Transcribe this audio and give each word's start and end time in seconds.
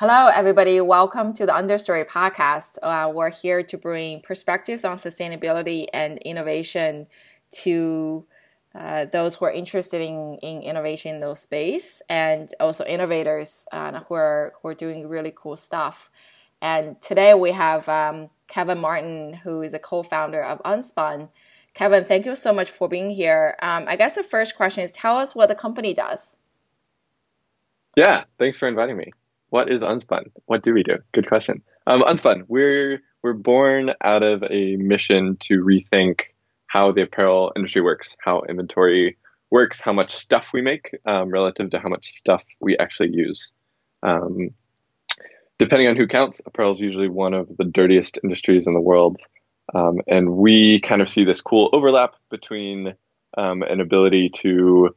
Hello, 0.00 0.26
everybody. 0.26 0.80
Welcome 0.80 1.34
to 1.34 1.46
the 1.46 1.52
Understory 1.52 2.04
podcast. 2.04 2.78
Uh, 2.82 3.12
we're 3.14 3.30
here 3.30 3.62
to 3.62 3.78
bring 3.78 4.22
perspectives 4.22 4.84
on 4.84 4.96
sustainability 4.96 5.86
and 5.94 6.18
innovation 6.18 7.06
to 7.62 8.26
uh, 8.74 9.04
those 9.04 9.36
who 9.36 9.44
are 9.44 9.52
interested 9.52 10.00
in, 10.00 10.36
in 10.42 10.62
innovation 10.62 11.14
in 11.14 11.20
those 11.20 11.38
space 11.38 12.02
and 12.08 12.52
also 12.58 12.84
innovators 12.86 13.66
uh, 13.70 14.00
who, 14.08 14.14
are, 14.14 14.54
who 14.60 14.68
are 14.70 14.74
doing 14.74 15.06
really 15.06 15.32
cool 15.32 15.54
stuff. 15.54 16.10
And 16.60 17.00
today 17.00 17.32
we 17.34 17.52
have 17.52 17.88
um, 17.88 18.30
Kevin 18.48 18.80
Martin, 18.80 19.34
who 19.34 19.62
is 19.62 19.74
a 19.74 19.78
co-founder 19.78 20.42
of 20.42 20.60
Unspun. 20.64 21.28
Kevin, 21.72 22.02
thank 22.02 22.26
you 22.26 22.34
so 22.34 22.52
much 22.52 22.68
for 22.68 22.88
being 22.88 23.10
here. 23.10 23.54
Um, 23.62 23.84
I 23.86 23.94
guess 23.94 24.16
the 24.16 24.24
first 24.24 24.56
question 24.56 24.82
is 24.82 24.90
tell 24.90 25.18
us 25.18 25.36
what 25.36 25.46
the 25.46 25.54
company 25.54 25.94
does. 25.94 26.38
Yeah, 27.96 28.24
thanks 28.40 28.58
for 28.58 28.66
inviting 28.66 28.96
me. 28.96 29.12
What 29.54 29.70
is 29.70 29.84
Unspun? 29.84 30.32
What 30.46 30.64
do 30.64 30.74
we 30.74 30.82
do? 30.82 30.96
Good 31.12 31.28
question. 31.28 31.62
Um, 31.86 32.02
Unspun, 32.02 32.42
we're 32.48 33.00
we're 33.22 33.34
born 33.34 33.92
out 34.02 34.24
of 34.24 34.42
a 34.50 34.74
mission 34.74 35.36
to 35.42 35.62
rethink 35.62 36.22
how 36.66 36.90
the 36.90 37.02
apparel 37.02 37.52
industry 37.54 37.80
works, 37.80 38.16
how 38.18 38.42
inventory 38.48 39.16
works, 39.52 39.80
how 39.80 39.92
much 39.92 40.12
stuff 40.12 40.50
we 40.52 40.60
make 40.60 40.98
um, 41.06 41.30
relative 41.30 41.70
to 41.70 41.78
how 41.78 41.88
much 41.88 42.14
stuff 42.18 42.42
we 42.60 42.76
actually 42.78 43.10
use. 43.12 43.52
Um, 44.02 44.50
depending 45.60 45.86
on 45.86 45.94
who 45.94 46.08
counts, 46.08 46.40
apparel 46.44 46.72
is 46.72 46.80
usually 46.80 47.08
one 47.08 47.32
of 47.32 47.46
the 47.56 47.64
dirtiest 47.64 48.18
industries 48.24 48.66
in 48.66 48.74
the 48.74 48.80
world. 48.80 49.18
Um, 49.72 50.00
and 50.08 50.30
we 50.30 50.80
kind 50.80 51.00
of 51.00 51.08
see 51.08 51.22
this 51.22 51.40
cool 51.40 51.70
overlap 51.72 52.16
between 52.28 52.94
um, 53.38 53.62
an 53.62 53.80
ability 53.80 54.32
to 54.38 54.96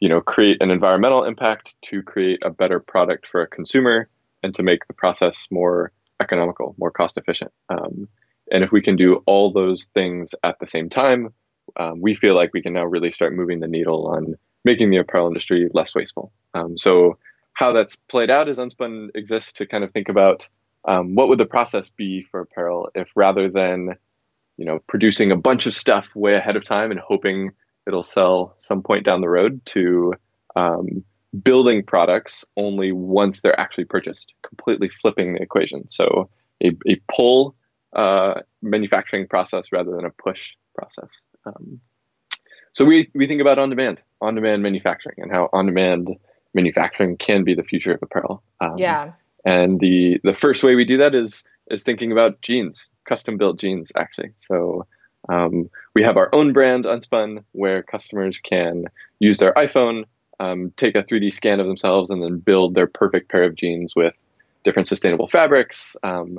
you 0.00 0.08
know, 0.08 0.20
create 0.20 0.60
an 0.60 0.70
environmental 0.70 1.24
impact 1.24 1.74
to 1.82 2.02
create 2.02 2.40
a 2.44 2.50
better 2.50 2.80
product 2.80 3.26
for 3.30 3.42
a 3.42 3.48
consumer 3.48 4.08
and 4.42 4.54
to 4.54 4.62
make 4.62 4.86
the 4.86 4.94
process 4.94 5.48
more 5.50 5.92
economical, 6.20 6.74
more 6.78 6.90
cost 6.90 7.16
efficient. 7.16 7.52
Um, 7.68 8.08
and 8.50 8.64
if 8.64 8.72
we 8.72 8.80
can 8.80 8.96
do 8.96 9.22
all 9.26 9.52
those 9.52 9.84
things 9.94 10.34
at 10.44 10.58
the 10.58 10.68
same 10.68 10.88
time, 10.88 11.32
um, 11.76 12.00
we 12.00 12.14
feel 12.14 12.34
like 12.34 12.52
we 12.54 12.62
can 12.62 12.72
now 12.72 12.84
really 12.84 13.10
start 13.10 13.34
moving 13.34 13.60
the 13.60 13.68
needle 13.68 14.06
on 14.08 14.34
making 14.64 14.90
the 14.90 14.96
apparel 14.96 15.28
industry 15.28 15.68
less 15.74 15.94
wasteful. 15.94 16.32
Um, 16.54 16.78
so 16.78 17.18
how 17.54 17.72
that's 17.72 17.96
played 17.96 18.30
out 18.30 18.48
is 18.48 18.58
Unspun 18.58 19.08
exists 19.14 19.52
to 19.54 19.66
kind 19.66 19.84
of 19.84 19.92
think 19.92 20.08
about 20.08 20.48
um, 20.86 21.14
what 21.14 21.28
would 21.28 21.38
the 21.38 21.46
process 21.46 21.90
be 21.90 22.22
for 22.30 22.40
apparel 22.40 22.88
if 22.94 23.08
rather 23.14 23.50
than 23.50 23.94
you 24.56 24.64
know 24.64 24.78
producing 24.88 25.30
a 25.30 25.36
bunch 25.36 25.66
of 25.66 25.74
stuff 25.74 26.14
way 26.14 26.34
ahead 26.34 26.56
of 26.56 26.64
time 26.64 26.90
and 26.90 27.00
hoping 27.00 27.50
it'll 27.88 28.04
sell 28.04 28.54
some 28.58 28.82
point 28.82 29.04
down 29.04 29.22
the 29.22 29.28
road 29.28 29.60
to 29.64 30.14
um, 30.54 31.02
building 31.42 31.82
products 31.84 32.44
only 32.56 32.92
once 32.92 33.40
they're 33.40 33.58
actually 33.58 33.86
purchased, 33.86 34.34
completely 34.46 34.88
flipping 35.00 35.34
the 35.34 35.42
equation. 35.42 35.88
So 35.88 36.30
a, 36.62 36.68
a 36.86 37.00
pull 37.12 37.56
uh, 37.92 38.40
manufacturing 38.62 39.26
process 39.26 39.72
rather 39.72 39.90
than 39.96 40.04
a 40.04 40.10
push 40.10 40.54
process. 40.76 41.10
Um, 41.46 41.80
so 42.72 42.84
we, 42.84 43.10
we 43.14 43.26
think 43.26 43.40
about 43.40 43.58
on-demand, 43.58 44.00
on-demand 44.20 44.62
manufacturing 44.62 45.16
and 45.18 45.32
how 45.32 45.48
on-demand 45.52 46.08
manufacturing 46.54 47.16
can 47.16 47.44
be 47.44 47.54
the 47.54 47.64
future 47.64 47.92
of 47.92 48.02
apparel. 48.02 48.42
Um, 48.60 48.74
yeah. 48.76 49.12
And 49.44 49.80
the, 49.80 50.20
the 50.22 50.34
first 50.34 50.62
way 50.62 50.74
we 50.74 50.84
do 50.84 50.98
that 50.98 51.14
is, 51.14 51.44
is 51.70 51.82
thinking 51.82 52.12
about 52.12 52.42
jeans, 52.42 52.90
custom 53.04 53.36
built 53.36 53.58
jeans 53.58 53.92
actually. 53.96 54.30
So 54.38 54.86
um, 55.28 55.68
we 55.94 56.02
have 56.02 56.16
our 56.16 56.32
own 56.34 56.52
brand, 56.52 56.84
Unspun, 56.84 57.44
where 57.52 57.82
customers 57.82 58.40
can 58.40 58.84
use 59.18 59.38
their 59.38 59.52
iPhone, 59.54 60.04
um, 60.40 60.72
take 60.76 60.94
a 60.94 61.02
3D 61.02 61.32
scan 61.32 61.60
of 61.60 61.66
themselves, 61.66 62.10
and 62.10 62.22
then 62.22 62.38
build 62.38 62.74
their 62.74 62.86
perfect 62.86 63.30
pair 63.30 63.44
of 63.44 63.54
jeans 63.54 63.94
with 63.96 64.14
different 64.64 64.88
sustainable 64.88 65.28
fabrics. 65.28 65.96
Um, 66.02 66.38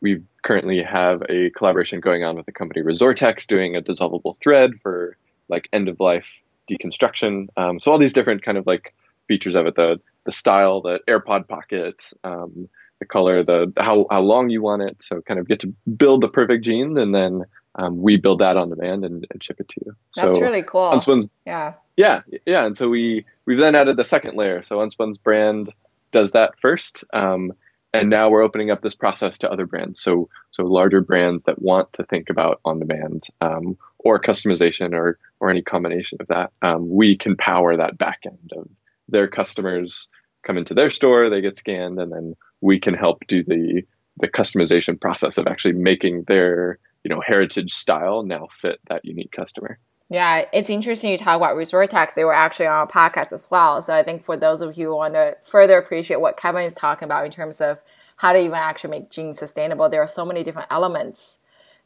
we 0.00 0.22
currently 0.42 0.82
have 0.82 1.22
a 1.28 1.50
collaboration 1.50 2.00
going 2.00 2.24
on 2.24 2.36
with 2.36 2.46
the 2.46 2.52
company 2.52 2.82
Resortecs 2.82 3.46
doing 3.46 3.76
a 3.76 3.82
dissolvable 3.82 4.40
thread 4.42 4.72
for 4.82 5.16
like 5.48 5.68
end 5.72 5.88
of 5.88 6.00
life 6.00 6.26
deconstruction. 6.70 7.48
Um, 7.56 7.80
so 7.80 7.92
all 7.92 7.98
these 7.98 8.12
different 8.12 8.42
kind 8.42 8.58
of 8.58 8.66
like 8.66 8.94
features 9.28 9.54
of 9.56 9.66
it, 9.66 9.74
the 9.74 10.00
the 10.24 10.32
style, 10.32 10.80
the 10.80 11.00
AirPod 11.08 11.48
pocket, 11.48 12.10
um, 12.24 12.68
the 12.98 13.04
color, 13.04 13.44
the 13.44 13.72
how 13.76 14.06
how 14.10 14.20
long 14.20 14.48
you 14.48 14.62
want 14.62 14.82
it. 14.82 14.96
So 15.02 15.20
kind 15.20 15.38
of 15.38 15.48
get 15.48 15.60
to 15.60 15.74
build 15.96 16.22
the 16.22 16.28
perfect 16.28 16.64
jeans 16.64 16.96
and 16.98 17.14
then 17.14 17.44
um, 17.74 18.00
we 18.00 18.16
build 18.16 18.40
that 18.40 18.56
on 18.56 18.70
demand 18.70 19.04
and, 19.04 19.26
and, 19.30 19.42
ship 19.42 19.60
it 19.60 19.68
to 19.68 19.80
you. 19.84 19.96
That's 20.14 20.36
so 20.36 20.40
really 20.40 20.62
cool. 20.62 20.90
Unspun's, 20.90 21.28
yeah. 21.44 21.74
Yeah. 21.96 22.22
Yeah. 22.46 22.66
And 22.66 22.76
so 22.76 22.88
we, 22.88 23.24
we've 23.46 23.58
then 23.58 23.74
added 23.74 23.96
the 23.96 24.04
second 24.04 24.36
layer. 24.36 24.62
So 24.62 24.80
Unspun's 24.80 25.18
brand 25.18 25.72
does 26.12 26.32
that 26.32 26.58
first. 26.60 27.04
Um, 27.12 27.52
and 27.92 28.10
now 28.10 28.28
we're 28.28 28.42
opening 28.42 28.70
up 28.70 28.82
this 28.82 28.94
process 28.94 29.38
to 29.38 29.50
other 29.50 29.66
brands. 29.66 30.02
So, 30.02 30.28
so 30.50 30.64
larger 30.64 31.00
brands 31.00 31.44
that 31.44 31.62
want 31.62 31.92
to 31.94 32.04
think 32.04 32.28
about 32.28 32.60
on 32.64 32.80
demand, 32.80 33.24
um, 33.40 33.76
or 33.98 34.20
customization 34.20 34.94
or, 34.94 35.18
or 35.38 35.50
any 35.50 35.62
combination 35.62 36.18
of 36.20 36.26
that. 36.28 36.50
Um, 36.60 36.90
we 36.90 37.16
can 37.16 37.36
power 37.36 37.76
that 37.76 37.96
back 37.96 38.20
end 38.26 38.52
of 38.56 38.68
their 39.08 39.28
customers 39.28 40.08
come 40.44 40.58
into 40.58 40.74
their 40.74 40.90
store, 40.90 41.30
they 41.30 41.40
get 41.40 41.56
scanned, 41.56 41.98
and 41.98 42.12
then 42.12 42.34
we 42.60 42.80
can 42.80 42.94
help 42.94 43.26
do 43.28 43.42
the, 43.44 43.82
the 44.18 44.28
customization 44.28 45.00
process 45.00 45.38
of 45.38 45.46
actually 45.46 45.74
making 45.74 46.24
their 46.26 46.78
you 47.04 47.14
know 47.14 47.22
heritage 47.24 47.72
style 47.72 48.22
now 48.22 48.48
fit 48.60 48.80
that 48.88 49.04
unique 49.04 49.32
customer. 49.32 49.78
Yeah, 50.08 50.44
it's 50.52 50.68
interesting 50.68 51.10
you 51.10 51.18
talk 51.18 51.36
about 51.36 51.56
Resortecs. 51.56 52.14
They 52.14 52.24
were 52.24 52.34
actually 52.34 52.66
on 52.66 52.86
a 52.86 52.90
podcast 52.90 53.32
as 53.32 53.50
well. 53.50 53.80
So 53.80 53.94
I 53.94 54.02
think 54.02 54.22
for 54.22 54.36
those 54.36 54.60
of 54.60 54.76
you 54.76 54.88
who 54.88 54.96
want 54.96 55.14
to 55.14 55.36
further 55.42 55.78
appreciate 55.78 56.20
what 56.20 56.36
Kevin 56.36 56.64
is 56.64 56.74
talking 56.74 57.06
about 57.06 57.24
in 57.24 57.30
terms 57.30 57.60
of 57.60 57.80
how 58.16 58.32
to 58.32 58.38
even 58.38 58.54
actually 58.54 58.90
make 58.90 59.10
jeans 59.10 59.38
sustainable, 59.38 59.88
there 59.88 60.02
are 60.02 60.06
so 60.06 60.24
many 60.24 60.42
different 60.42 60.68
elements 60.70 61.38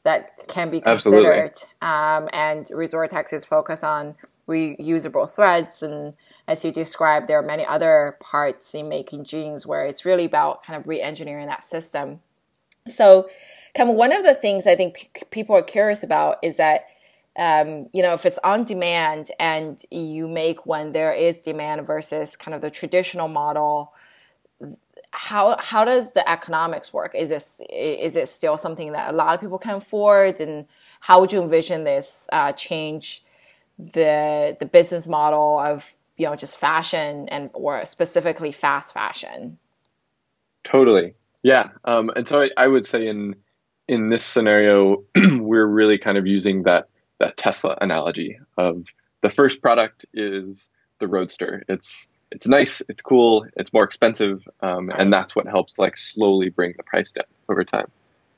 that 0.03 0.49
can 0.49 0.69
be 0.69 0.81
considered. 0.81 1.53
Um, 1.81 2.29
and 2.33 2.67
Resortecs 2.67 3.33
is 3.33 3.45
focused 3.45 3.85
on 3.85 4.17
reusable 4.49 5.31
threads 5.31 5.83
and 5.83 6.15
as 6.49 6.65
you 6.65 6.73
described, 6.73 7.29
there 7.29 7.39
are 7.39 7.43
many 7.43 7.65
other 7.67 8.17
parts 8.21 8.75
in 8.75 8.89
making 8.89 9.25
jeans 9.25 9.67
where 9.67 9.85
it's 9.85 10.07
really 10.07 10.25
about 10.25 10.65
kind 10.65 10.81
of 10.81 10.89
re-engineering 10.89 11.47
that 11.47 11.63
system. 11.63 12.21
So 12.87 13.29
One 13.77 14.13
of 14.13 14.25
the 14.25 14.35
things 14.35 14.67
I 14.67 14.77
think 14.77 15.11
p- 15.15 15.27
people 15.31 15.57
are 15.57 15.63
curious 15.63 16.03
about 16.03 16.39
is 16.43 16.57
that 16.57 16.87
um, 17.37 17.89
you 17.93 18.03
know 18.03 18.15
if 18.15 18.27
it's 18.27 18.39
on 18.43 18.65
demand 18.65 19.31
and 19.39 19.81
you 19.91 20.27
make 20.27 20.67
when 20.67 20.93
there 20.93 21.13
is 21.13 21.39
demand 21.39 21.87
versus 21.87 22.37
kind 22.37 22.55
of 22.55 22.61
the 22.61 22.71
traditional 22.71 23.29
model 23.29 23.93
how 25.11 25.57
how 25.59 25.85
does 25.85 26.13
the 26.13 26.29
economics 26.29 26.93
work? 26.93 27.15
Is 27.15 27.29
this 27.29 27.61
is 27.71 28.17
it 28.17 28.29
still 28.29 28.59
something 28.59 28.93
that 28.93 29.13
a 29.13 29.17
lot 29.17 29.35
of 29.35 29.41
people 29.41 29.59
can 29.59 29.77
afford? 29.77 30.41
And 30.41 30.67
how 31.01 31.21
would 31.21 31.33
you 31.33 31.43
envision 31.43 31.85
this 31.85 32.29
uh, 32.33 32.53
change 32.53 33.25
the 33.79 34.57
the 34.59 34.67
business 34.67 35.09
model 35.09 35.59
of 35.59 35.95
you 36.17 36.27
know 36.27 36.37
just 36.37 36.57
fashion 36.57 37.29
and 37.31 37.51
or 37.53 37.85
specifically 37.87 38.53
fast 38.53 38.93
fashion? 38.93 39.59
Totally. 40.65 41.15
Yeah 41.43 41.71
um, 41.85 42.11
and 42.15 42.27
so 42.27 42.43
I, 42.43 42.51
I 42.57 42.67
would 42.67 42.85
say 42.85 43.07
in 43.07 43.37
in 43.89 44.11
this 44.11 44.25
scenario, 44.25 45.05
we're 45.17 45.67
really 45.67 45.99
kind 45.99 46.19
of 46.19 46.27
using 46.27 46.65
that 46.65 46.89
that 47.19 47.37
Tesla 47.37 47.77
analogy 47.81 48.39
of 48.57 48.85
the 49.23 49.31
first 49.31 49.61
product 49.61 50.07
is 50.15 50.71
the 51.01 51.09
Roadster. 51.09 51.65
It's 51.69 52.09
it's 52.31 52.47
nice, 52.47 52.83
it's 52.89 53.01
cool, 53.01 53.47
it's 53.57 53.73
more 53.73 53.85
expensive, 53.85 54.47
um, 54.61 54.91
and 54.91 55.13
that's 55.13 55.35
what 55.35 55.47
helps 55.47 55.79
like 55.79 55.97
slowly 55.97 56.51
bring 56.51 56.75
the 56.77 56.83
price 56.83 57.11
down 57.11 57.25
over 57.49 57.65
time. 57.65 57.91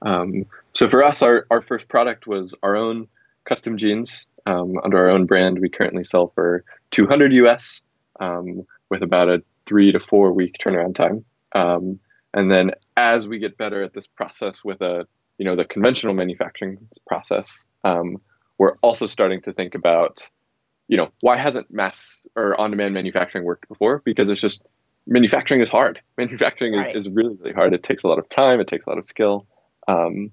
Um, 0.02 0.46
so 0.72 0.88
for 0.88 1.02
us, 1.02 1.22
our 1.22 1.46
our 1.50 1.60
first 1.60 1.88
product 1.88 2.26
was 2.26 2.54
our 2.62 2.76
own 2.76 3.08
custom 3.44 3.76
jeans 3.76 4.26
um, 4.46 4.78
under 4.82 4.98
our 4.98 5.10
own 5.10 5.26
brand. 5.26 5.58
We 5.58 5.68
currently 5.68 6.04
sell 6.04 6.28
for 6.34 6.64
200 6.92 7.32
US 7.32 7.82
um, 8.20 8.66
with 8.88 9.02
about 9.02 9.28
a 9.28 9.42
three 9.66 9.92
to 9.92 10.00
four 10.00 10.32
week 10.32 10.56
turnaround 10.58 10.94
time. 10.94 11.24
Um, 11.52 11.98
and 12.32 12.50
then 12.50 12.72
as 12.96 13.26
we 13.26 13.40
get 13.40 13.58
better 13.58 13.82
at 13.82 13.92
this 13.92 14.06
process 14.06 14.64
with 14.64 14.80
a 14.82 15.06
you 15.40 15.46
know 15.46 15.56
the 15.56 15.64
conventional 15.64 16.12
manufacturing 16.12 16.86
process, 17.06 17.64
um, 17.82 18.20
we're 18.58 18.76
also 18.82 19.06
starting 19.06 19.40
to 19.42 19.54
think 19.54 19.74
about, 19.74 20.28
you 20.86 20.98
know, 20.98 21.08
why 21.22 21.38
hasn't 21.38 21.70
mass 21.70 22.26
or 22.36 22.60
on-demand 22.60 22.92
manufacturing 22.92 23.44
worked 23.44 23.66
before? 23.66 24.02
Because 24.04 24.28
it's 24.28 24.42
just 24.42 24.62
manufacturing 25.06 25.62
is 25.62 25.70
hard. 25.70 26.02
Manufacturing 26.18 26.74
right. 26.74 26.94
is, 26.94 27.06
is, 27.06 27.10
really 27.10 27.36
really 27.36 27.54
hard. 27.54 27.72
It 27.72 27.82
takes 27.82 28.04
a 28.04 28.08
lot 28.08 28.18
of 28.18 28.28
time. 28.28 28.60
It 28.60 28.68
takes 28.68 28.84
a 28.84 28.90
lot 28.90 28.98
of 28.98 29.06
skill. 29.06 29.46
Um, 29.88 30.30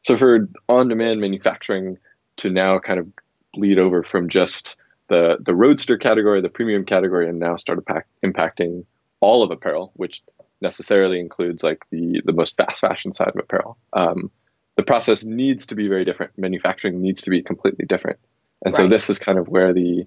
so 0.00 0.16
for 0.16 0.48
on-demand 0.66 1.20
manufacturing 1.20 1.98
to 2.38 2.48
now 2.48 2.78
kind 2.78 3.00
of 3.00 3.08
bleed 3.52 3.78
over 3.78 4.02
from 4.02 4.30
just 4.30 4.76
the 5.08 5.36
the 5.44 5.54
roadster 5.54 5.98
category, 5.98 6.40
the 6.40 6.48
premium 6.48 6.86
category, 6.86 7.28
and 7.28 7.38
now 7.38 7.56
start 7.56 7.80
impacting 8.24 8.86
all 9.20 9.42
of 9.42 9.50
apparel, 9.50 9.92
which 9.94 10.22
necessarily 10.62 11.20
includes 11.20 11.62
like 11.62 11.82
the 11.90 12.22
the 12.24 12.32
most 12.32 12.56
fast 12.56 12.80
fashion 12.80 13.12
side 13.12 13.28
of 13.28 13.36
apparel. 13.36 13.76
Um, 13.92 14.30
the 14.76 14.82
process 14.82 15.24
needs 15.24 15.66
to 15.66 15.74
be 15.74 15.88
very 15.88 16.04
different. 16.04 16.32
Manufacturing 16.38 17.02
needs 17.02 17.22
to 17.22 17.30
be 17.30 17.42
completely 17.42 17.84
different. 17.84 18.18
And 18.64 18.72
right. 18.72 18.82
so 18.82 18.88
this 18.88 19.10
is 19.10 19.18
kind 19.18 19.38
of 19.38 19.48
where 19.48 19.72
the 19.72 20.06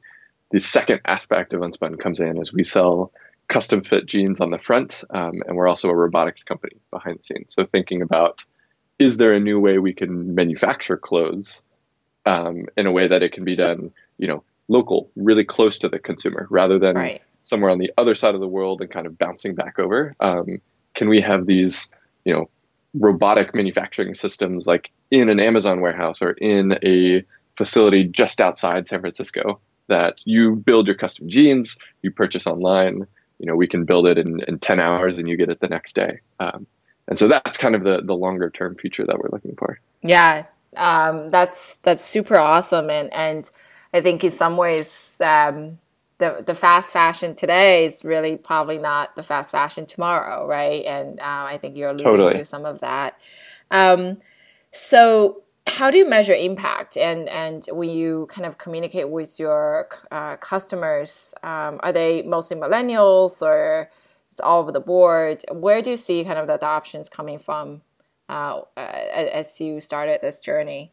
the 0.52 0.60
second 0.60 1.02
aspect 1.06 1.54
of 1.54 1.62
Unspun 1.62 2.00
comes 2.00 2.20
in 2.20 2.42
is 2.42 2.54
we 2.54 2.64
sell 2.64 3.12
custom 3.48 3.84
fit 3.84 4.06
jeans 4.06 4.42
on 4.42 4.50
the 4.50 4.58
front, 4.58 5.04
um, 5.10 5.44
and 5.46 5.56
we're 5.56 5.68
also 5.68 5.90
a 5.90 5.96
robotics 5.96 6.44
company 6.44 6.78
behind 6.92 7.20
the 7.20 7.24
scenes. 7.24 7.54
So 7.54 7.66
thinking 7.66 8.02
about 8.02 8.44
is 8.98 9.18
there 9.18 9.34
a 9.34 9.40
new 9.40 9.60
way 9.60 9.78
we 9.78 9.94
can 9.94 10.36
manufacture 10.36 10.98
clothes 10.98 11.62
um, 12.26 12.66
in 12.78 12.88
a 12.88 12.92
way 12.92 13.08
that 13.08 13.22
it 13.22 13.34
can 13.34 13.44
be 13.44 13.56
done, 13.56 13.92
you 14.18 14.28
know, 14.28 14.44
local, 14.68 15.12
really 15.16 15.44
close 15.44 15.80
to 15.80 15.90
the 15.90 16.00
consumer, 16.00 16.48
rather 16.50 16.80
than 16.80 16.96
right. 16.96 17.22
Somewhere 17.46 17.72
on 17.72 17.78
the 17.78 17.92
other 17.98 18.16
side 18.16 18.36
of 18.36 18.42
the 18.42 18.48
world 18.48 18.82
and 18.82 18.92
kind 18.92 19.06
of 19.06 19.18
bouncing 19.18 19.56
back 19.56 19.80
over. 19.80 20.14
Um, 20.20 20.62
can 20.96 21.08
we 21.08 21.22
have 21.22 21.46
these, 21.46 21.90
you 22.26 22.34
know, 22.34 22.50
robotic 22.94 23.54
manufacturing 23.54 24.16
systems 24.16 24.68
like 24.68 24.90
in 25.12 25.30
an 25.30 25.40
Amazon 25.40 25.80
warehouse 25.80 26.22
or 26.22 26.32
in 26.32 26.78
a 26.84 27.24
facility 27.58 28.04
just 28.04 28.42
outside 28.42 28.88
San 28.88 29.02
Francisco 29.02 29.60
that 29.88 30.16
you 30.26 30.56
build 30.56 30.88
your 30.88 30.96
custom 30.96 31.30
jeans, 31.30 31.78
you 32.02 32.12
purchase 32.12 32.48
online, 32.48 33.06
you 33.40 33.46
know, 33.46 33.56
we 33.56 33.68
can 33.68 33.86
build 33.86 34.08
it 34.08 34.18
in, 34.18 34.42
in 34.48 34.60
10 34.60 34.80
hours 34.80 35.18
and 35.20 35.30
you 35.30 35.38
get 35.38 35.50
it 35.50 35.60
the 35.60 35.68
next 35.68 35.94
day. 35.94 36.20
Um, 36.40 36.66
and 37.08 37.20
so 37.20 37.28
that's 37.28 37.58
kind 37.58 37.76
of 37.76 37.84
the, 37.84 38.02
the 38.02 38.16
longer 38.16 38.50
term 38.50 38.76
future 38.76 39.06
that 39.06 39.20
we're 39.20 39.30
looking 39.32 39.56
for. 39.56 39.80
Yeah. 40.02 40.46
Um, 40.76 41.30
that's, 41.30 41.78
that's 41.78 42.04
super 42.04 42.38
awesome. 42.38 42.90
And, 42.90 43.14
and 43.14 43.50
I 43.94 44.02
think 44.02 44.24
in 44.24 44.32
some 44.32 44.58
ways, 44.58 45.12
um, 45.20 45.78
the, 46.18 46.44
the 46.46 46.56
fast 46.56 46.90
fashion 46.90 47.36
today 47.36 47.86
is 47.86 48.04
really 48.04 48.38
probably 48.38 48.78
not 48.78 49.16
the 49.16 49.24
fast 49.24 49.52
fashion 49.52 49.86
tomorrow. 49.86 50.48
Right. 50.48 50.86
And, 50.86 51.20
uh, 51.20 51.24
I 51.24 51.58
think 51.58 51.76
you're 51.76 51.90
alluding 51.90 52.06
totally. 52.06 52.34
to 52.34 52.46
some 52.46 52.66
of 52.66 52.80
that. 52.80 53.20
Um, 53.72 54.18
so 54.72 55.44
how 55.68 55.90
do 55.90 55.98
you 55.98 56.08
measure 56.08 56.34
impact 56.34 56.96
and 56.96 57.28
and 57.30 57.66
when 57.72 57.90
you 57.90 58.28
kind 58.30 58.46
of 58.46 58.58
communicate 58.58 59.10
with 59.10 59.40
your 59.40 59.88
uh, 60.12 60.38
customers 60.38 61.34
um, 61.44 61.80
are 61.82 61.92
they 61.92 62.22
mostly 62.22 62.56
millennials 62.56 63.42
or 63.42 63.90
it's 64.32 64.40
all 64.40 64.62
over 64.62 64.72
the 64.72 64.80
board 64.80 65.44
where 65.52 65.82
do 65.82 65.90
you 65.90 65.96
see 65.96 66.24
kind 66.24 66.38
of 66.38 66.48
the 66.48 66.54
adoptions 66.54 67.10
coming 67.10 67.40
from 67.40 67.82
uh, 68.30 68.62
as 68.78 69.60
you 69.60 69.80
started 69.80 70.20
this 70.22 70.40
journey 70.40 70.92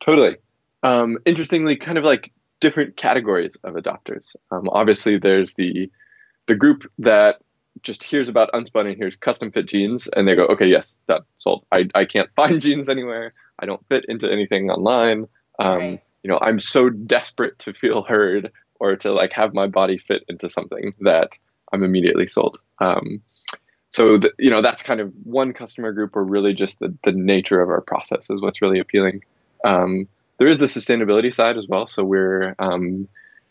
totally 0.00 0.36
um, 0.82 1.18
interestingly 1.24 1.74
kind 1.74 1.96
of 1.96 2.04
like 2.04 2.32
different 2.60 2.96
categories 2.96 3.56
of 3.64 3.74
adopters. 3.74 4.36
Um, 4.50 4.68
obviously 4.70 5.18
there's 5.18 5.54
the 5.54 5.90
the 6.46 6.54
group 6.54 6.90
that 6.98 7.40
just 7.82 8.02
hears 8.02 8.28
about 8.28 8.50
unspun 8.52 8.88
and 8.88 8.96
hears 8.96 9.16
custom 9.16 9.52
fit 9.52 9.66
jeans 9.66 10.08
and 10.08 10.26
they 10.26 10.34
go 10.34 10.46
okay 10.46 10.66
yes 10.66 10.98
that 11.06 11.22
sold. 11.38 11.64
I, 11.70 11.88
I 11.94 12.04
can't 12.04 12.30
find 12.36 12.60
jeans 12.60 12.88
anywhere. 12.88 13.32
I 13.58 13.66
don't 13.66 13.86
fit 13.88 14.04
into 14.08 14.30
anything 14.30 14.70
online. 14.70 15.26
Um, 15.60 15.78
right. 15.78 16.02
you 16.22 16.30
know 16.30 16.38
i'm 16.40 16.60
so 16.60 16.88
desperate 16.88 17.58
to 17.58 17.74
feel 17.74 18.02
heard 18.04 18.52
or 18.78 18.94
to 18.94 19.12
like 19.12 19.32
have 19.32 19.54
my 19.54 19.66
body 19.66 19.98
fit 19.98 20.22
into 20.28 20.48
something 20.48 20.94
that 21.00 21.30
i'm 21.72 21.82
immediately 21.82 22.28
sold. 22.28 22.58
Um, 22.78 23.22
so 23.90 24.18
the, 24.18 24.32
you 24.38 24.50
know 24.50 24.62
that's 24.62 24.82
kind 24.82 25.00
of 25.00 25.12
one 25.24 25.52
customer 25.52 25.92
group 25.92 26.16
or 26.16 26.24
really 26.24 26.52
just 26.52 26.78
the, 26.78 26.94
the 27.04 27.12
nature 27.12 27.60
of 27.60 27.68
our 27.70 27.80
process 27.80 28.30
is 28.30 28.40
what's 28.40 28.60
really 28.62 28.78
appealing. 28.78 29.24
Um, 29.64 30.08
there 30.38 30.48
is 30.48 30.58
the 30.58 30.66
sustainability 30.66 31.34
side 31.34 31.56
as 31.56 31.66
well 31.68 31.86
so 31.86 32.04
we're 32.04 32.54
um, 32.58 33.08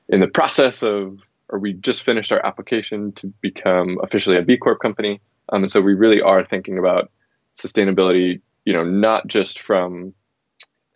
in 0.10 0.20
the 0.20 0.28
process 0.28 0.84
of 0.84 1.20
or 1.50 1.60
we 1.60 1.74
just 1.74 2.04
finished 2.04 2.32
our 2.32 2.46
application 2.46 3.14
to 3.14 3.34
become 3.42 4.00
officially 4.04 4.38
a 4.38 4.44
B 4.44 4.58
Corp 4.58 4.80
company. 4.80 5.22
Um, 5.50 5.64
and 5.64 5.72
so 5.72 5.82
we 5.82 5.94
really 5.94 6.22
are 6.22 6.46
thinking 6.46 6.78
about 6.78 7.12
sustainability, 7.56 8.42
you 8.66 8.74
know, 8.74 8.84
not 8.84 9.28
just 9.28 9.60
from 9.60 10.14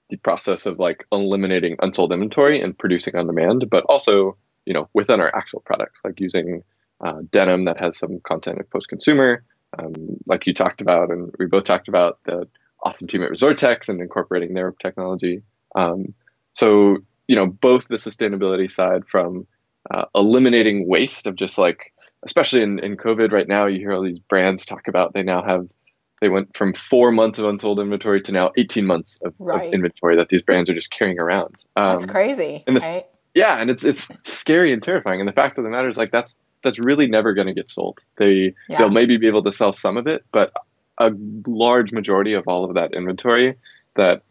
the 0.09 0.17
process 0.17 0.65
of 0.65 0.77
like 0.77 1.05
eliminating 1.11 1.77
unsold 1.81 2.11
inventory 2.11 2.61
and 2.61 2.77
producing 2.77 3.15
on 3.15 3.27
demand, 3.27 3.69
but 3.69 3.85
also, 3.85 4.37
you 4.65 4.73
know, 4.73 4.89
within 4.93 5.21
our 5.21 5.33
actual 5.33 5.61
products, 5.61 6.01
like 6.03 6.19
using 6.19 6.63
uh, 6.99 7.21
denim 7.31 7.65
that 7.65 7.79
has 7.79 7.97
some 7.97 8.19
content 8.19 8.59
of 8.59 8.69
post 8.69 8.89
consumer, 8.89 9.43
um, 9.79 9.93
like 10.27 10.45
you 10.45 10.53
talked 10.53 10.81
about, 10.81 11.11
and 11.11 11.33
we 11.39 11.45
both 11.45 11.63
talked 11.63 11.87
about 11.87 12.19
the 12.25 12.45
awesome 12.83 13.07
team 13.07 13.23
at 13.23 13.31
Resortecs 13.31 13.87
and 13.87 14.01
incorporating 14.01 14.53
their 14.53 14.73
technology. 14.81 15.43
Um, 15.75 16.13
so, 16.53 16.97
you 17.27 17.35
know, 17.35 17.47
both 17.47 17.87
the 17.87 17.97
sustainability 17.97 18.71
side 18.71 19.07
from 19.07 19.47
uh, 19.89 20.05
eliminating 20.13 20.87
waste 20.87 21.27
of 21.27 21.35
just 21.35 21.57
like, 21.57 21.93
especially 22.23 22.61
in, 22.61 22.79
in 22.79 22.97
COVID 22.97 23.31
right 23.31 23.47
now, 23.47 23.65
you 23.65 23.79
hear 23.79 23.93
all 23.93 24.03
these 24.03 24.19
brands 24.19 24.65
talk 24.65 24.87
about 24.87 25.13
they 25.13 25.23
now 25.23 25.43
have, 25.43 25.67
they 26.21 26.29
went 26.29 26.55
from 26.55 26.73
four 26.73 27.11
months 27.11 27.39
of 27.39 27.45
unsold 27.45 27.79
inventory 27.79 28.21
to 28.21 28.31
now 28.31 28.51
18 28.57 28.85
months 28.85 29.21
of, 29.23 29.33
right. 29.39 29.67
of 29.67 29.73
inventory 29.73 30.15
that 30.17 30.29
these 30.29 30.41
brands 30.41 30.69
are 30.69 30.75
just 30.75 30.91
carrying 30.91 31.19
around. 31.19 31.65
Um, 31.75 31.93
that's 31.93 32.05
crazy. 32.05 32.63
And 32.67 32.77
the, 32.77 32.81
right? 32.81 33.05
Yeah. 33.33 33.59
And 33.59 33.69
it's, 33.69 33.83
it's 33.83 34.11
scary 34.23 34.71
and 34.71 34.83
terrifying. 34.83 35.19
And 35.19 35.27
the 35.27 35.33
fact 35.33 35.57
of 35.57 35.63
the 35.63 35.69
matter 35.69 35.89
is 35.89 35.97
like, 35.97 36.11
that's, 36.11 36.35
that's 36.63 36.77
really 36.79 37.07
never 37.07 37.33
going 37.33 37.47
to 37.47 37.53
get 37.53 37.71
sold. 37.71 38.01
They, 38.17 38.53
yeah. 38.69 38.77
they'll 38.77 38.91
maybe 38.91 39.17
be 39.17 39.27
able 39.27 39.43
to 39.43 39.51
sell 39.51 39.73
some 39.73 39.97
of 39.97 40.05
it, 40.05 40.23
but 40.31 40.53
a 40.99 41.11
large 41.47 41.91
majority 41.91 42.33
of 42.33 42.43
all 42.47 42.65
of 42.65 42.75
that 42.75 42.93
inventory 42.93 43.55
that 43.95 44.21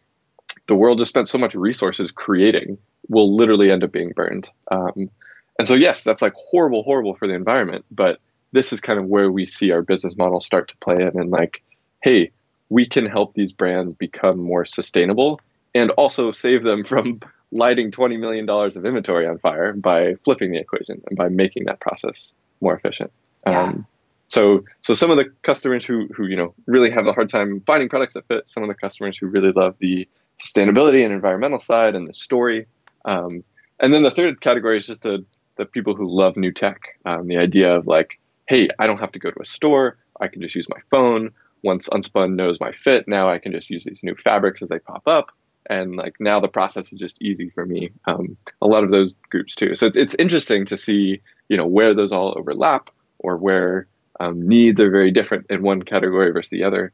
the 0.66 0.74
world 0.74 0.98
just 0.98 1.10
spent 1.10 1.28
so 1.28 1.38
much 1.38 1.54
resources 1.54 2.12
creating 2.12 2.78
will 3.08 3.36
literally 3.36 3.70
end 3.70 3.84
up 3.84 3.92
being 3.92 4.12
burned. 4.12 4.48
Um, 4.70 5.10
and 5.58 5.68
so, 5.68 5.74
yes, 5.74 6.04
that's 6.04 6.22
like 6.22 6.34
horrible, 6.34 6.82
horrible 6.82 7.14
for 7.14 7.28
the 7.28 7.34
environment. 7.34 7.84
But 7.90 8.20
this 8.52 8.72
is 8.72 8.80
kind 8.80 8.98
of 8.98 9.06
where 9.06 9.30
we 9.30 9.46
see 9.46 9.70
our 9.70 9.82
business 9.82 10.16
model 10.16 10.40
start 10.40 10.68
to 10.68 10.76
play 10.78 10.96
in 10.96 11.20
and 11.20 11.30
like, 11.30 11.62
hey, 12.02 12.30
we 12.68 12.86
can 12.86 13.06
help 13.06 13.34
these 13.34 13.52
brands 13.52 13.94
become 13.96 14.38
more 14.38 14.64
sustainable 14.64 15.40
and 15.74 15.90
also 15.90 16.32
save 16.32 16.62
them 16.62 16.84
from 16.84 17.20
lighting 17.52 17.90
$20 17.90 18.18
million 18.18 18.48
of 18.48 18.84
inventory 18.84 19.26
on 19.26 19.38
fire 19.38 19.72
by 19.72 20.14
flipping 20.24 20.52
the 20.52 20.58
equation 20.58 21.02
and 21.08 21.18
by 21.18 21.28
making 21.28 21.64
that 21.64 21.80
process 21.80 22.34
more 22.60 22.74
efficient. 22.74 23.12
Yeah. 23.46 23.62
Um, 23.62 23.86
so, 24.28 24.64
so 24.82 24.94
some 24.94 25.10
of 25.10 25.16
the 25.16 25.32
customers 25.42 25.84
who, 25.84 26.06
who, 26.06 26.26
you 26.26 26.36
know, 26.36 26.54
really 26.66 26.90
have 26.90 27.08
a 27.08 27.12
hard 27.12 27.28
time 27.28 27.62
finding 27.66 27.88
products 27.88 28.14
that 28.14 28.28
fit, 28.28 28.48
some 28.48 28.62
of 28.62 28.68
the 28.68 28.74
customers 28.74 29.18
who 29.18 29.26
really 29.26 29.50
love 29.50 29.74
the 29.80 30.08
sustainability 30.44 31.04
and 31.04 31.12
environmental 31.12 31.58
side 31.58 31.94
and 31.94 32.08
the 32.08 32.14
story. 32.14 32.66
Um, 33.04 33.44
and 33.78 33.94
then 33.94 34.02
the 34.02 34.10
third 34.10 34.40
category 34.40 34.78
is 34.78 34.86
just 34.86 35.02
the 35.02 35.24
the 35.56 35.64
people 35.66 35.94
who 35.94 36.08
love 36.08 36.36
new 36.36 36.52
tech. 36.52 36.80
Um, 37.04 37.26
the 37.26 37.36
idea 37.36 37.74
of 37.74 37.86
like, 37.86 38.18
hey, 38.48 38.68
I 38.78 38.86
don't 38.86 38.98
have 38.98 39.12
to 39.12 39.18
go 39.18 39.30
to 39.30 39.40
a 39.40 39.44
store. 39.44 39.98
I 40.20 40.28
can 40.28 40.40
just 40.40 40.54
use 40.54 40.68
my 40.68 40.80
phone. 40.90 41.30
Once 41.62 41.88
Unspun 41.90 42.34
knows 42.34 42.58
my 42.60 42.72
fit, 42.72 43.06
now 43.06 43.28
I 43.28 43.38
can 43.38 43.52
just 43.52 43.68
use 43.68 43.84
these 43.84 44.00
new 44.02 44.14
fabrics 44.14 44.62
as 44.62 44.70
they 44.70 44.78
pop 44.78 45.02
up. 45.06 45.30
And 45.68 45.96
like 45.96 46.14
now 46.18 46.40
the 46.40 46.48
process 46.48 46.92
is 46.92 46.98
just 46.98 47.20
easy 47.20 47.50
for 47.50 47.66
me. 47.66 47.90
Um, 48.06 48.38
a 48.62 48.66
lot 48.66 48.84
of 48.84 48.90
those 48.90 49.14
groups 49.28 49.54
too. 49.54 49.74
So 49.74 49.86
it's, 49.86 49.98
it's 49.98 50.14
interesting 50.14 50.64
to 50.66 50.78
see, 50.78 51.20
you 51.48 51.56
know, 51.58 51.66
where 51.66 51.94
those 51.94 52.12
all 52.12 52.34
overlap 52.38 52.88
or 53.18 53.36
where 53.36 53.86
um, 54.18 54.48
needs 54.48 54.80
are 54.80 54.90
very 54.90 55.10
different 55.10 55.46
in 55.50 55.62
one 55.62 55.82
category 55.82 56.32
versus 56.32 56.50
the 56.50 56.64
other. 56.64 56.92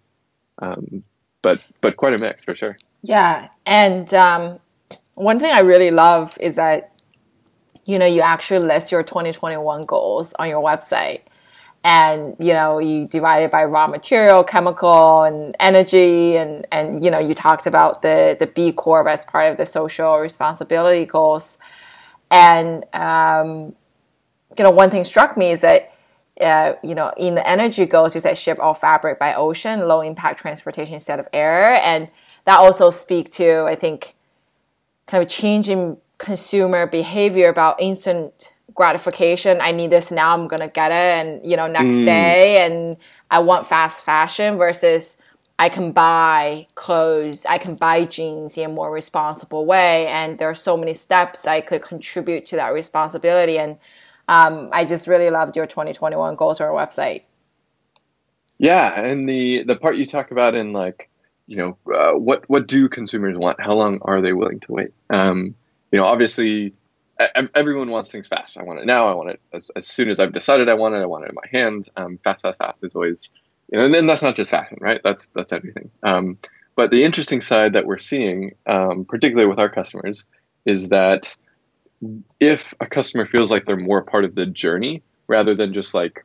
Um, 0.59 1.05
but 1.43 1.61
but 1.81 1.97
quite 1.97 2.15
a 2.15 2.19
mix 2.19 2.45
for 2.45 2.57
sure. 2.57 2.77
Yeah, 3.03 3.49
and 3.65 4.13
um, 4.15 4.59
one 5.15 5.39
thing 5.39 5.53
I 5.53 5.61
really 5.61 5.91
love 5.91 6.37
is 6.41 6.57
that 6.57 6.93
you 7.87 7.99
know, 7.99 8.07
you 8.07 8.21
actually 8.21 8.67
list 8.67 8.93
your 8.93 9.03
2021 9.03 9.85
goals 9.85 10.35
on 10.35 10.49
your 10.49 10.61
website. 10.63 11.21
And, 11.85 12.35
you 12.41 12.53
know, 12.53 12.81
you 12.81 13.07
divide 13.07 13.45
it 13.45 13.53
by 13.53 13.65
raw 13.65 13.87
material, 13.87 14.43
chemical, 14.43 15.23
and 15.23 15.57
energy. 15.61 16.37
And, 16.37 16.67
and 16.73 17.05
you 17.05 17.13
know, 17.13 17.21
you 17.21 17.33
talked 17.33 17.65
about 17.65 18.03
the, 18.03 18.37
the 18.39 18.49
B 18.49 18.73
Corp 18.73 19.07
as 19.07 19.25
part 19.25 19.53
of 19.53 19.57
the 19.57 19.65
social 19.65 20.19
responsibility 20.19 21.07
goals. 21.07 21.59
And, 22.29 22.85
um, 22.93 23.77
you 24.59 24.65
know, 24.65 24.71
one 24.71 24.91
thing 24.91 25.05
struck 25.05 25.37
me 25.37 25.53
is 25.53 25.61
that, 25.61 25.93
uh, 26.41 26.73
you 26.83 26.97
know, 26.97 27.13
in 27.17 27.37
the 27.37 27.49
energy 27.49 27.87
goals, 27.87 28.17
you 28.17 28.21
said 28.21 28.37
ship 28.37 28.59
all 28.61 28.75
fabric 28.75 29.21
by 29.21 29.33
ocean, 29.35 29.87
low 29.87 30.01
impact 30.01 30.41
transportation 30.41 30.95
instead 30.95 31.21
of 31.21 31.29
air. 31.33 31.81
And 31.85 32.09
that 32.47 32.59
also 32.59 32.91
speak 32.91 33.31
to, 33.33 33.65
I 33.65 33.75
think, 33.75 34.15
kind 35.07 35.23
of 35.23 35.29
changing 35.29 35.99
consumer 36.19 36.87
behavior 36.87 37.49
about 37.49 37.81
instant 37.81 38.55
gratification. 38.75 39.61
I 39.61 39.73
need 39.73 39.91
this 39.91 40.11
now. 40.11 40.33
I'm 40.33 40.49
gonna 40.49 40.69
get 40.69 40.91
it, 40.91 41.27
and 41.27 41.49
you 41.49 41.57
know, 41.57 41.67
next 41.67 41.97
mm. 41.97 42.05
day, 42.05 42.65
and 42.65 42.97
I 43.31 43.41
want 43.41 43.67
fast 43.67 44.05
fashion 44.05 44.57
versus 44.57 45.17
I 45.59 45.69
can 45.71 45.93
buy 45.93 46.67
clothes, 46.75 47.47
I 47.47 47.59
can 47.59 47.75
buy 47.77 48.05
jeans 48.05 48.59
in 48.59 48.71
a 48.71 48.73
more 48.73 48.93
responsible 48.93 49.65
way, 49.65 50.07
and 50.07 50.39
there 50.39 50.51
are 50.51 50.55
so 50.55 50.77
many 50.77 50.93
steps 50.93 51.47
I 51.47 51.63
could 51.63 51.83
contribute 51.83 52.45
to 52.47 52.57
that 52.57 52.75
responsibility. 52.75 53.59
And 53.59 53.79
um, 54.29 54.69
I 54.73 54.85
just 54.85 55.07
really 55.07 55.31
loved 55.31 55.57
your 55.57 55.67
2021 55.67 56.37
goals 56.37 56.61
on 56.61 56.67
our 56.69 56.75
website. 56.75 57.23
Yeah, 58.59 59.01
and 59.01 59.29
the 59.29 59.65
the 59.65 59.77
part 59.77 59.97
you 59.97 60.07
talk 60.07 60.31
about 60.31 60.55
in 60.55 60.73
like, 60.73 61.09
you 61.47 61.57
know, 61.57 61.79
uh, 61.95 62.13
what 62.13 62.49
what 62.49 62.67
do 62.67 62.89
consumers 62.89 63.37
want? 63.37 63.61
How 63.61 63.75
long 63.75 64.01
are 64.03 64.21
they 64.21 64.33
willing 64.33 64.61
to 64.61 64.73
wait? 64.73 64.93
Um, 65.11 65.55
you 65.91 65.99
know, 65.99 66.05
obviously 66.05 66.75
everyone 67.55 67.91
wants 67.91 68.11
things 68.11 68.29
fast. 68.29 68.59
I 68.59 68.63
want 68.63 68.81
it 68.81 68.87
now. 68.87 69.09
I 69.09 69.15
want 69.15 69.31
it 69.31 69.41
as, 69.53 69.71
as, 69.75 69.87
soon 69.87 70.11
as 70.11 70.21
I've 70.21 70.35
decided 70.35 70.69
I 70.69 70.75
want 70.75 70.95
it. 70.95 70.99
I 70.99 71.07
want 71.07 71.25
it 71.25 71.31
in 71.31 71.35
my 71.35 71.59
hand. 71.59 71.89
Um, 71.97 72.19
fast, 72.23 72.43
fast, 72.43 72.59
fast 72.59 72.85
is 72.85 72.95
always, 72.95 73.31
you 73.73 73.79
know, 73.79 73.87
and 73.87 73.95
then 73.95 74.07
that's 74.07 74.23
not 74.23 74.37
just 74.37 74.51
fashion, 74.51 74.79
right? 74.81 75.01
That's 75.03 75.29
that's 75.29 75.53
everything. 75.53 75.91
Um, 76.03 76.39
but 76.75 76.91
the 76.91 77.05
interesting 77.05 77.41
side 77.41 77.73
that 77.73 77.87
we're 77.87 77.99
seeing, 77.99 78.53
um, 78.67 79.07
particularly 79.07 79.49
with 79.49 79.59
our 79.59 79.71
customers, 79.71 80.27
is 80.67 80.89
that 80.89 81.35
if 82.39 82.75
a 82.81 82.87
customer 82.87 83.27
feels 83.27 83.51
like 83.51 83.65
they're 83.65 83.77
more 83.77 84.03
part 84.03 84.25
of 84.25 84.35
the 84.35 84.45
journey 84.45 85.03
rather 85.27 85.55
than 85.55 85.73
just 85.73 85.95
like 85.95 86.25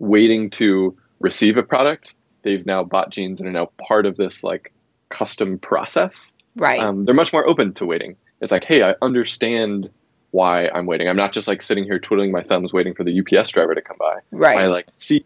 waiting 0.00 0.50
to 0.50 0.96
receive 1.20 1.56
a 1.56 1.62
product, 1.62 2.14
they've 2.42 2.64
now 2.64 2.84
bought 2.84 3.10
jeans 3.10 3.40
and 3.40 3.48
are 3.48 3.52
now 3.52 3.70
part 3.86 4.06
of 4.06 4.16
this 4.16 4.42
like 4.42 4.72
custom 5.08 5.58
process. 5.58 6.32
Right. 6.56 6.80
Um, 6.80 7.04
they're 7.04 7.14
much 7.14 7.32
more 7.32 7.48
open 7.48 7.74
to 7.74 7.86
waiting. 7.86 8.16
It's 8.40 8.52
like, 8.52 8.64
hey, 8.64 8.82
I 8.82 8.94
understand 9.02 9.90
why 10.30 10.68
I'm 10.68 10.86
waiting. 10.86 11.08
I'm 11.08 11.16
not 11.16 11.32
just 11.32 11.48
like 11.48 11.62
sitting 11.62 11.84
here 11.84 11.98
twiddling 11.98 12.32
my 12.32 12.42
thumbs 12.42 12.72
waiting 12.72 12.94
for 12.94 13.04
the 13.04 13.20
UPS 13.20 13.50
driver 13.50 13.74
to 13.74 13.82
come 13.82 13.96
by. 13.98 14.20
Right. 14.30 14.58
I 14.58 14.66
like 14.66 14.86
see 14.92 15.24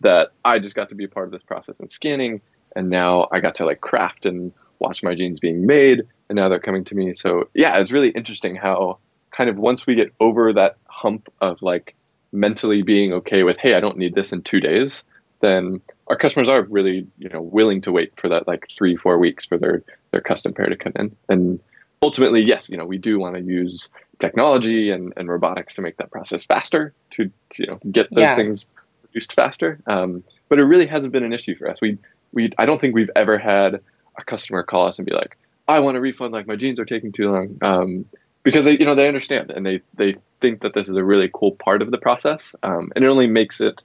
that 0.00 0.32
I 0.44 0.58
just 0.58 0.74
got 0.74 0.88
to 0.88 0.94
be 0.94 1.04
a 1.04 1.08
part 1.08 1.26
of 1.26 1.32
this 1.32 1.42
process 1.42 1.80
and 1.80 1.90
scanning, 1.90 2.40
and 2.74 2.88
now 2.88 3.28
I 3.30 3.40
got 3.40 3.56
to 3.56 3.64
like 3.64 3.80
craft 3.80 4.26
and 4.26 4.52
watch 4.78 5.02
my 5.02 5.14
jeans 5.14 5.40
being 5.40 5.66
made, 5.66 6.02
and 6.28 6.36
now 6.36 6.48
they're 6.48 6.58
coming 6.58 6.84
to 6.86 6.94
me. 6.94 7.14
So 7.14 7.48
yeah, 7.54 7.78
it's 7.78 7.92
really 7.92 8.08
interesting 8.08 8.56
how 8.56 8.98
kind 9.30 9.48
of 9.50 9.56
once 9.56 9.86
we 9.86 9.94
get 9.94 10.12
over 10.18 10.52
that 10.54 10.76
hump 10.86 11.32
of 11.40 11.62
like 11.62 11.94
mentally 12.32 12.82
being 12.82 13.12
okay 13.12 13.42
with, 13.42 13.58
hey, 13.58 13.74
I 13.74 13.80
don't 13.80 13.98
need 13.98 14.14
this 14.14 14.32
in 14.32 14.42
two 14.42 14.60
days, 14.60 15.04
then 15.40 15.80
our 16.08 16.16
customers 16.16 16.48
are 16.48 16.62
really 16.62 17.06
you 17.18 17.28
know 17.28 17.40
willing 17.42 17.80
to 17.82 17.92
wait 17.92 18.12
for 18.20 18.28
that 18.28 18.46
like 18.46 18.68
three 18.76 18.96
four 18.96 19.18
weeks 19.18 19.46
for 19.46 19.58
their 19.58 19.82
their 20.12 20.20
custom 20.20 20.52
pair 20.52 20.66
to 20.66 20.76
come 20.76 20.92
in. 20.96 21.16
And 21.28 21.60
ultimately 22.02 22.42
yes 22.42 22.68
you 22.70 22.76
know 22.76 22.86
we 22.86 22.98
do 22.98 23.18
want 23.18 23.34
to 23.36 23.42
use 23.42 23.90
technology 24.18 24.90
and, 24.90 25.12
and 25.16 25.28
robotics 25.28 25.74
to 25.74 25.82
make 25.82 25.96
that 25.98 26.10
process 26.10 26.44
faster 26.44 26.92
to, 27.12 27.30
to 27.50 27.62
you 27.62 27.66
know 27.68 27.78
get 27.90 28.08
those 28.10 28.22
Yeah. 28.22 28.36
things 28.36 28.66
produced 29.02 29.32
faster. 29.32 29.80
Um, 29.86 30.22
but 30.48 30.58
it 30.58 30.64
really 30.64 30.86
hasn't 30.86 31.12
been 31.12 31.24
an 31.24 31.32
issue 31.32 31.56
for 31.56 31.68
us. 31.68 31.78
We 31.80 31.98
we 32.32 32.52
i 32.58 32.66
don't 32.66 32.80
think 32.80 32.94
we've 32.94 33.10
ever 33.16 33.38
had 33.38 33.80
a 34.18 34.24
customer 34.24 34.62
call 34.62 34.86
us 34.88 34.98
and 34.98 35.06
be 35.06 35.12
like 35.12 35.36
i 35.68 35.80
want 35.80 35.96
a 35.96 36.00
refund 36.00 36.32
like 36.32 36.46
my 36.46 36.56
jeans 36.56 36.78
are 36.80 36.84
taking 36.84 37.12
too 37.12 37.30
long. 37.30 37.58
Um, 37.62 38.04
because 38.42 38.64
they 38.64 38.78
you 38.78 38.86
know 38.86 38.94
they 38.94 39.06
understand 39.08 39.50
and 39.50 39.64
they 39.66 39.80
they 39.94 40.16
think 40.40 40.62
that 40.62 40.72
this 40.74 40.88
is 40.88 40.96
a 40.96 41.04
really 41.04 41.28
cool 41.32 41.52
part 41.52 41.82
of 41.82 41.90
the 41.90 41.98
process. 41.98 42.54
Um, 42.62 42.90
and 42.96 43.04
it 43.04 43.08
only 43.08 43.26
makes 43.26 43.60
it 43.60 43.78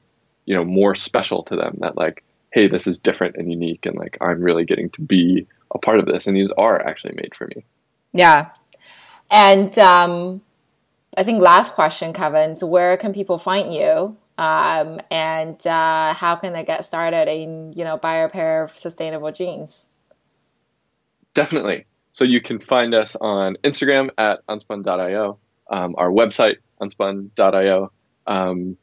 you 0.45 0.55
know 0.55 0.63
more 0.63 0.95
special 0.95 1.43
to 1.43 1.55
them 1.55 1.77
that 1.81 1.97
like 1.97 2.23
hey 2.51 2.67
this 2.67 2.87
is 2.87 2.97
different 2.97 3.35
and 3.35 3.51
unique 3.51 3.85
and 3.85 3.95
like 3.95 4.17
i'm 4.21 4.41
really 4.41 4.65
getting 4.65 4.89
to 4.89 5.01
be 5.01 5.47
a 5.73 5.77
part 5.77 5.99
of 5.99 6.05
this 6.05 6.27
and 6.27 6.35
these 6.37 6.51
are 6.57 6.85
actually 6.85 7.13
made 7.15 7.33
for 7.35 7.47
me 7.47 7.63
Yeah. 8.13 8.51
And 9.29 9.77
um, 9.79 10.41
I 11.17 11.23
think 11.23 11.41
last 11.41 11.73
question, 11.73 12.13
Kevin, 12.13 12.51
is 12.51 12.63
where 12.63 12.95
can 12.95 13.11
people 13.11 13.37
find 13.37 13.73
you? 13.73 14.15
Um, 14.37 15.01
and 15.09 15.65
uh, 15.65 16.13
how 16.13 16.35
can 16.35 16.53
they 16.53 16.63
get 16.63 16.85
started 16.85 17.27
in, 17.27 17.73
you 17.73 17.83
know, 17.83 17.97
buy 17.97 18.17
a 18.17 18.29
pair 18.29 18.63
of 18.63 18.77
sustainable 18.77 19.31
jeans? 19.31 19.89
definitely 21.35 21.85
so 22.11 22.23
you 22.23 22.41
can 22.41 22.59
find 22.59 22.95
us 22.95 23.15
on 23.17 23.57
instagram 23.63 24.09
at 24.17 24.45
unspun.io 24.47 25.37
um, 25.69 25.93
our 25.97 26.09
website 26.09 26.55
unspun.io 26.81 27.91
um, 28.25 28.77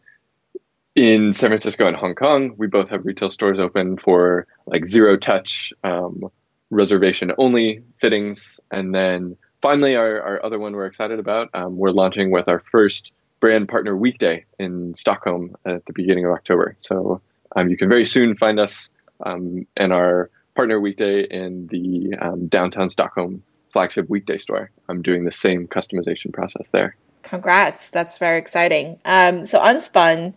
in 0.94 1.32
san 1.32 1.48
francisco 1.50 1.86
and 1.86 1.96
hong 1.96 2.14
kong 2.14 2.54
we 2.58 2.66
both 2.66 2.88
have 2.90 3.06
retail 3.06 3.30
stores 3.30 3.58
open 3.58 3.96
for 3.96 4.46
like 4.66 4.86
zero 4.86 5.16
touch 5.16 5.72
um, 5.84 6.24
reservation 6.70 7.32
only 7.38 7.82
fittings 7.98 8.60
and 8.70 8.94
then 8.94 9.36
finally 9.62 9.96
our, 9.96 10.20
our 10.20 10.44
other 10.44 10.58
one 10.58 10.74
we're 10.74 10.86
excited 10.86 11.18
about 11.18 11.48
um, 11.54 11.76
we're 11.76 11.90
launching 11.90 12.30
with 12.30 12.46
our 12.48 12.60
first 12.70 13.12
brand 13.40 13.68
partner 13.68 13.96
weekday 13.96 14.44
in 14.58 14.94
stockholm 14.96 15.54
at 15.64 15.84
the 15.86 15.92
beginning 15.94 16.26
of 16.26 16.32
october 16.32 16.76
so 16.82 17.20
um, 17.56 17.68
you 17.70 17.76
can 17.76 17.88
very 17.88 18.04
soon 18.04 18.36
find 18.36 18.60
us 18.60 18.90
um, 19.24 19.66
and 19.76 19.92
our 19.92 20.30
partner 20.54 20.78
weekday 20.78 21.22
in 21.22 21.66
the 21.68 22.14
um, 22.20 22.48
downtown 22.48 22.90
stockholm 22.90 23.42
flagship 23.72 24.10
weekday 24.10 24.36
store 24.36 24.70
i'm 24.90 25.00
doing 25.00 25.24
the 25.24 25.32
same 25.32 25.66
customization 25.66 26.30
process 26.32 26.68
there 26.70 26.94
Congrats. 27.22 27.90
That's 27.90 28.18
very 28.18 28.38
exciting. 28.38 28.98
Um, 29.04 29.44
so 29.44 29.60
Unspun, 29.60 30.34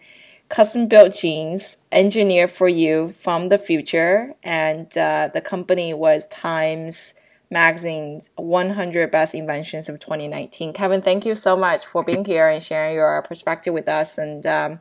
custom 0.50 0.88
built 0.88 1.16
jeans, 1.16 1.78
engineered 1.92 2.52
for 2.52 2.68
you 2.68 3.10
from 3.10 3.50
the 3.50 3.58
future. 3.58 4.34
And 4.44 4.96
uh, 4.98 5.30
the 5.34 5.42
company 5.42 5.94
was 5.94 6.28
Times 6.28 7.14
Magazine's 7.52 8.30
100 8.36 9.12
Best 9.12 9.36
Inventions 9.36 9.90
of 9.90 10.00
2019. 10.00 10.74
Kevin, 10.74 11.02
thank 11.02 11.26
you 11.26 11.36
so 11.36 11.56
much 11.56 11.86
for 11.86 12.04
being 12.04 12.26
here 12.26 12.48
and 12.50 12.62
sharing 12.62 12.96
your 12.96 13.22
perspective 13.22 13.74
with 13.74 13.88
us. 13.88 14.18
And 14.18 14.46
um, 14.46 14.80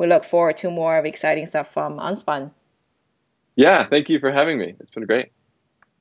we 0.00 0.06
look 0.06 0.24
forward 0.24 0.56
to 0.56 0.70
more 0.70 0.96
of 0.96 1.04
exciting 1.04 1.44
stuff 1.44 1.68
from 1.68 1.98
Unspun. 1.98 2.52
yeah 3.54 3.86
thank 3.86 4.08
you 4.08 4.18
for 4.18 4.32
having 4.32 4.58
me 4.58 4.74
it's 4.80 4.90
been 4.92 5.04
great 5.04 5.30